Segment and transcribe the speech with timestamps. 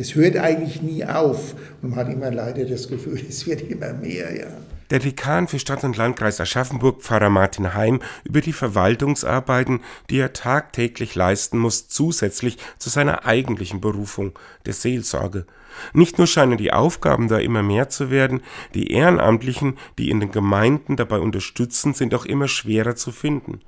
[0.00, 1.54] Das hört eigentlich nie auf.
[1.82, 4.46] Und man hat immer leider das Gefühl, es wird immer mehr, ja.
[4.90, 10.32] Der Dekan für Stadt und Landkreis Aschaffenburg, Pfarrer Martin Heim, über die Verwaltungsarbeiten, die er
[10.32, 15.46] tagtäglich leisten muss, zusätzlich zu seiner eigentlichen Berufung, der Seelsorge.
[15.92, 18.42] Nicht nur scheinen die Aufgaben da immer mehr zu werden,
[18.74, 23.60] die Ehrenamtlichen, die in den Gemeinden dabei unterstützen, sind auch immer schwerer zu finden.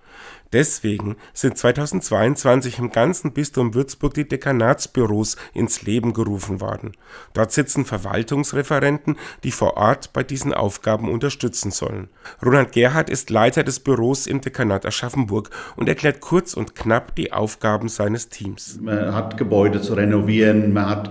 [0.52, 6.92] Deswegen sind 2022 im ganzen Bistum Würzburg die Dekanatsbüros ins Leben gerufen worden.
[7.32, 12.08] Dort sitzen Verwaltungsreferenten, die vor Ort bei diesen Aufgaben unterstützen sollen.
[12.44, 17.32] Ronald Gerhardt ist Leiter des Büros im Dekanat Aschaffenburg und erklärt kurz und knapp die
[17.32, 18.78] Aufgaben seines Teams.
[18.80, 21.10] Man hat Gebäude zu renovieren, man hat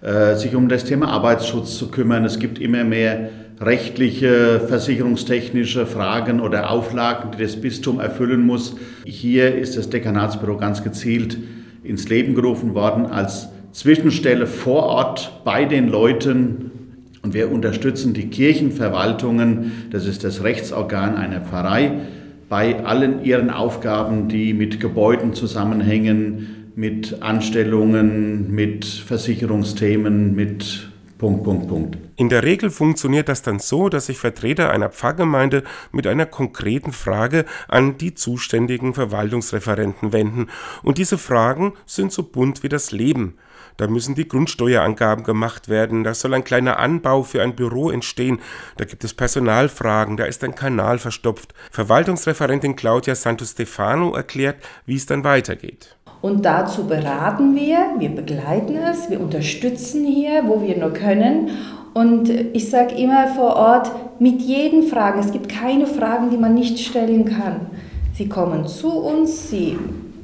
[0.00, 2.24] äh, sich um das Thema Arbeitsschutz zu kümmern.
[2.24, 3.30] Es gibt immer mehr
[3.60, 8.76] rechtliche, versicherungstechnische Fragen oder Auflagen, die das Bistum erfüllen muss.
[9.04, 11.38] Hier ist das Dekanatsbüro ganz gezielt
[11.82, 16.67] ins Leben gerufen worden als Zwischenstelle vor Ort bei den Leuten.
[17.28, 21.92] Und wir unterstützen die Kirchenverwaltungen, das ist das Rechtsorgan einer Pfarrei,
[22.48, 30.88] bei allen ihren Aufgaben, die mit Gebäuden zusammenhängen, mit Anstellungen, mit Versicherungsthemen, mit
[31.18, 31.98] Punkt, Punkt, Punkt.
[32.16, 36.92] In der Regel funktioniert das dann so, dass sich Vertreter einer Pfarrgemeinde mit einer konkreten
[36.92, 40.46] Frage an die zuständigen Verwaltungsreferenten wenden.
[40.82, 43.34] Und diese Fragen sind so bunt wie das Leben.
[43.78, 48.40] Da müssen die Grundsteuerangaben gemacht werden, da soll ein kleiner Anbau für ein Büro entstehen,
[48.76, 51.54] da gibt es Personalfragen, da ist ein Kanal verstopft.
[51.70, 55.96] Verwaltungsreferentin Claudia Santos Stefano erklärt, wie es dann weitergeht.
[56.20, 61.50] Und dazu beraten wir, wir begleiten es, wir unterstützen hier, wo wir nur können.
[61.94, 66.54] Und ich sage immer vor Ort, mit jeden Fragen, es gibt keine Fragen, die man
[66.54, 67.66] nicht stellen kann.
[68.14, 69.78] Sie kommen zu uns, sie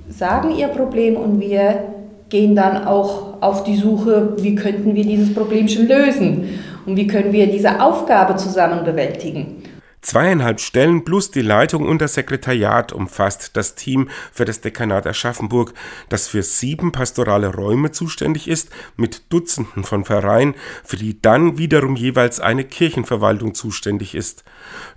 [0.08, 1.93] sagen ihr Problem und wir
[2.28, 7.06] gehen dann auch auf die Suche, wie könnten wir dieses Problem schon lösen und wie
[7.06, 9.62] können wir diese Aufgabe zusammen bewältigen.
[10.04, 15.72] Zweieinhalb Stellen plus die Leitung und das Sekretariat umfasst das Team für das Dekanat Aschaffenburg,
[16.10, 18.68] das für sieben pastorale Räume zuständig ist,
[18.98, 24.44] mit Dutzenden von Vereinen, für die dann wiederum jeweils eine Kirchenverwaltung zuständig ist.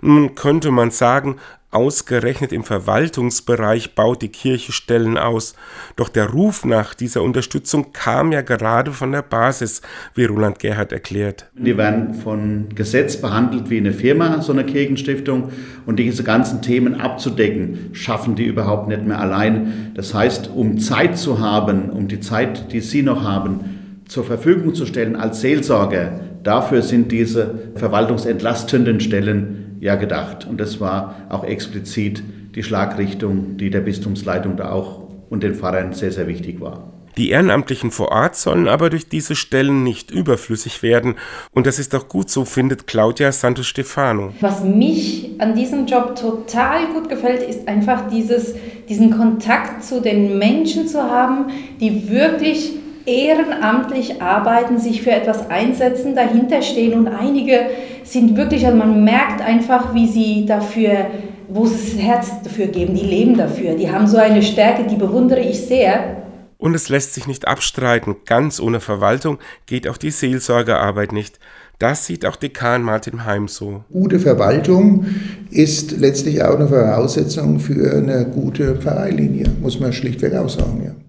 [0.02, 1.36] Nun könnte man sagen,
[1.70, 5.54] Ausgerechnet im Verwaltungsbereich baut die Kirche Stellen aus.
[5.96, 9.82] Doch der Ruf nach dieser Unterstützung kam ja gerade von der Basis,
[10.14, 11.50] wie Roland Gerhard erklärt.
[11.54, 15.52] Die werden von Gesetz behandelt wie eine Firma, so eine Kirchenstiftung.
[15.84, 19.92] Und diese ganzen Themen abzudecken, schaffen die überhaupt nicht mehr allein.
[19.94, 24.74] Das heißt, um Zeit zu haben, um die Zeit, die Sie noch haben, zur Verfügung
[24.74, 30.46] zu stellen als Seelsorger, dafür sind diese verwaltungsentlastenden Stellen ja gedacht.
[30.46, 32.22] Und das war auch explizit
[32.54, 36.92] die Schlagrichtung, die der Bistumsleitung da auch und den Pfarrern sehr, sehr wichtig war.
[37.16, 41.16] Die Ehrenamtlichen vor Ort sollen aber durch diese Stellen nicht überflüssig werden.
[41.50, 44.32] Und das ist auch gut so, findet Claudia Santos Stefano.
[44.40, 48.54] Was mich an diesem Job total gut gefällt, ist einfach dieses,
[48.88, 51.46] diesen Kontakt zu den Menschen zu haben,
[51.80, 52.74] die wirklich
[53.08, 57.70] ehrenamtlich arbeiten, sich für etwas einsetzen, dahinter stehen und einige
[58.04, 61.06] sind wirklich, also man merkt einfach, wie sie dafür,
[61.48, 64.96] wo sie das Herz dafür geben, die leben dafür, die haben so eine Stärke, die
[64.96, 66.22] bewundere ich sehr.
[66.58, 71.38] Und es lässt sich nicht abstreiten, ganz ohne Verwaltung geht auch die Seelsorgearbeit nicht.
[71.78, 73.84] Das sieht auch Dekan Martin Heim so.
[73.92, 75.06] Gute Verwaltung
[75.50, 80.82] ist letztlich auch eine Voraussetzung für eine gute Pfarreilinie, muss man schlichtweg auch sagen.
[80.84, 81.07] Ja.